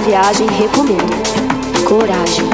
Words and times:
viagem, 0.00 0.46
recomendo 0.46 1.30
coragem. 1.84 2.44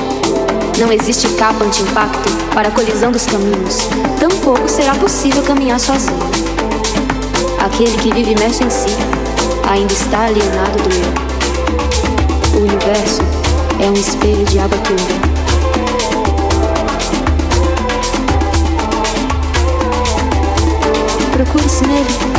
Não 0.79 0.93
existe 0.93 1.29
capa 1.35 1.65
anti-impacto 1.65 2.31
para 2.53 2.69
a 2.69 2.71
colisão 2.71 3.13
dos 3.13 3.27
caminhos, 3.27 3.89
tampouco 4.19 4.69
será 4.69 4.95
possível 4.95 5.43
caminhar 5.43 5.79
sozinho. 5.79 6.19
Aquele 7.59 7.97
que 7.99 8.13
vive 8.13 8.33
imerso 8.33 8.63
em 8.63 8.71
si 8.71 8.89
ainda 9.69 9.93
está 9.93 10.27
alienado 10.27 10.79
do 10.83 10.91
eu. 10.95 12.61
O 12.61 12.65
universo 12.65 13.23
é 13.81 13.91
um 13.91 13.95
espelho 13.95 14.45
de 14.45 14.59
água 14.59 14.79
turva. 14.79 15.37
Procure-se 21.33 21.87
nele. 21.87 22.36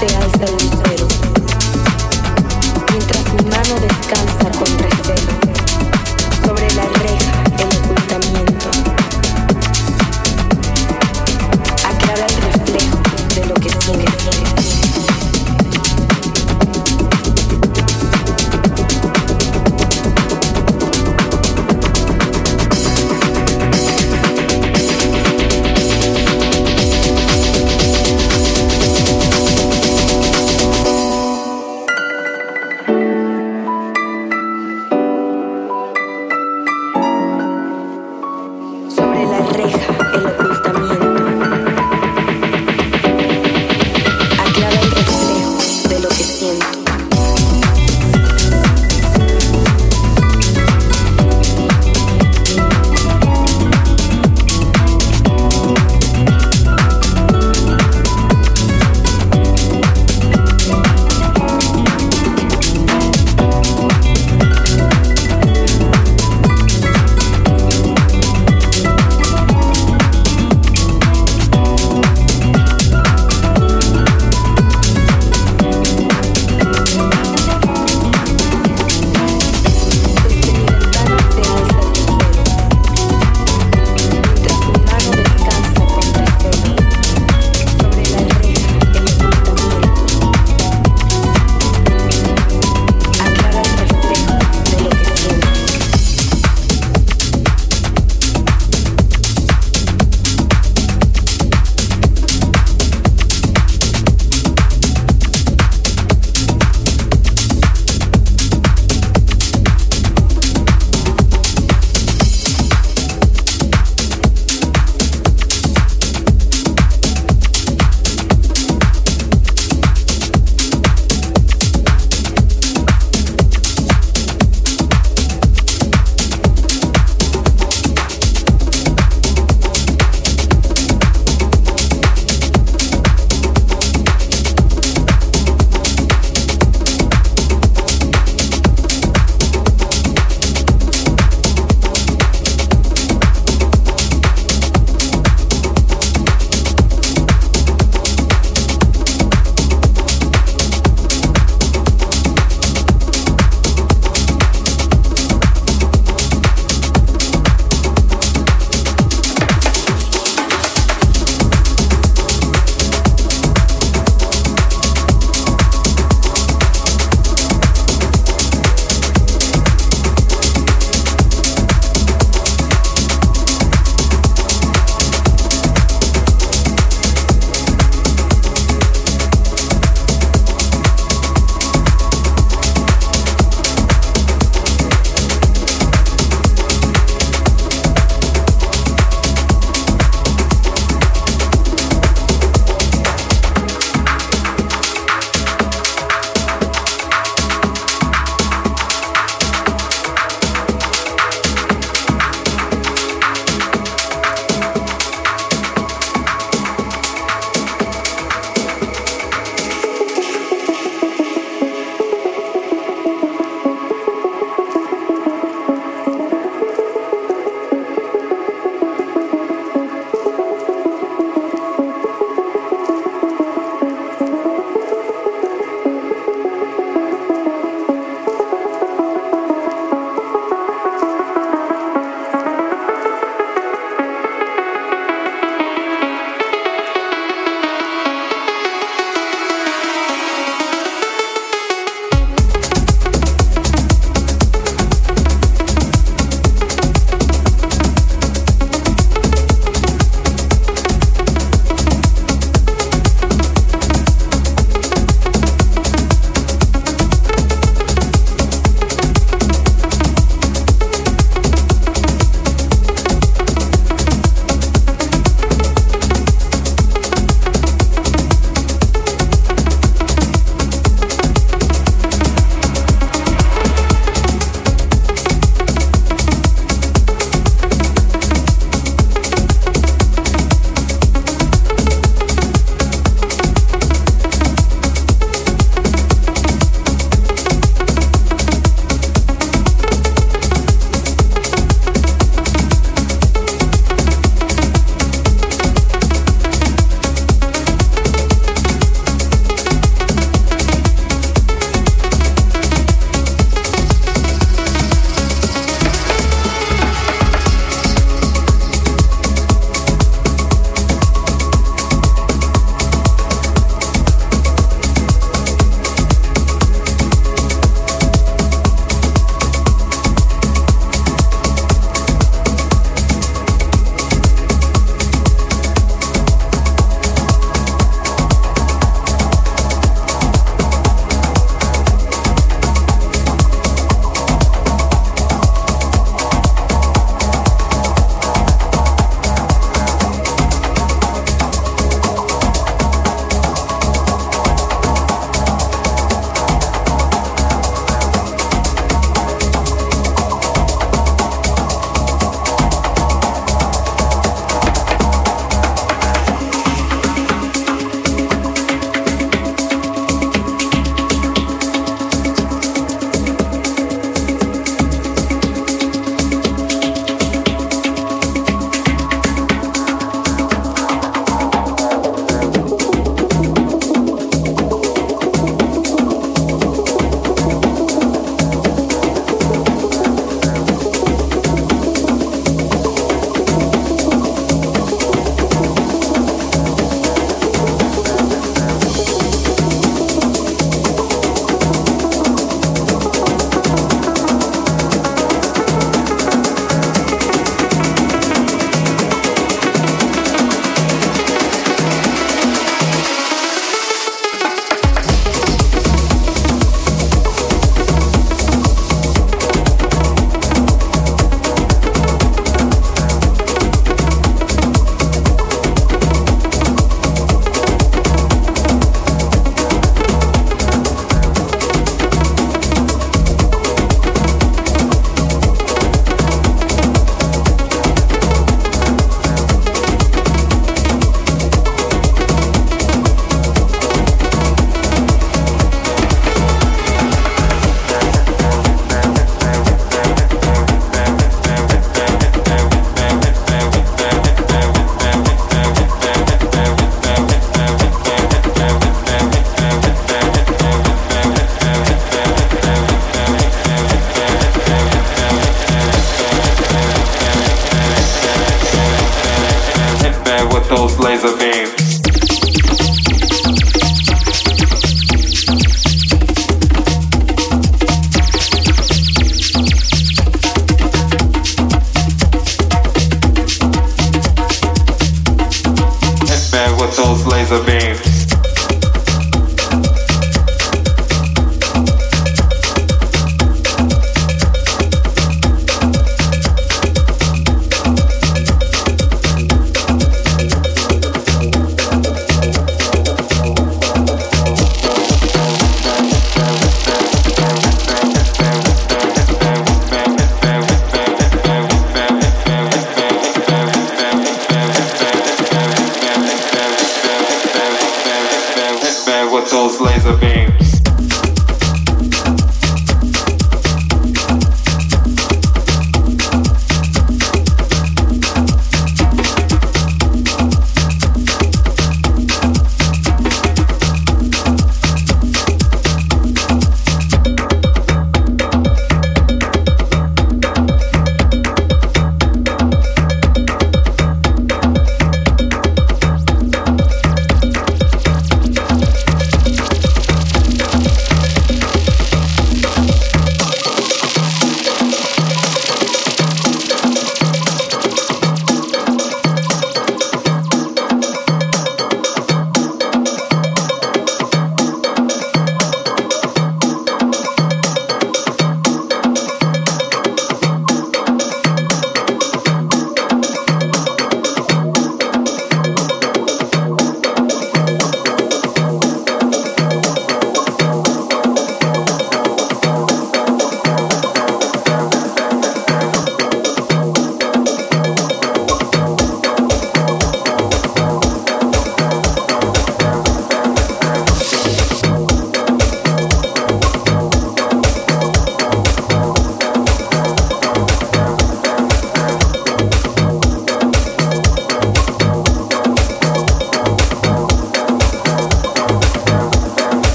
se 0.00 0.16
alza 0.16 0.44
el 0.46 0.52
lucero, 0.52 1.08
mientras 2.90 3.24
mi 3.34 3.50
mano 3.50 3.80
descansa 3.80 4.50
con 4.58 4.78
recelo 4.78 5.32
sobre 6.42 6.70
la 6.74 6.84
reja 7.02 7.42
del 7.58 7.76
ocultamiento. 7.84 8.70
Aclara 11.84 12.26
el 12.26 12.36
reflejo 12.42 12.98
de 13.34 13.46
lo 13.46 13.54
que 13.54 13.68
sigue. 13.68 14.06
sigue. 14.22 14.49